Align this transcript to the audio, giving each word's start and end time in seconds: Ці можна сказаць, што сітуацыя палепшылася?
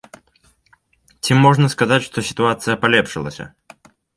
Ці 1.27 1.31
можна 1.45 1.67
сказаць, 1.75 2.01
што 2.09 2.17
сітуацыя 2.31 2.81
палепшылася? 2.87 3.43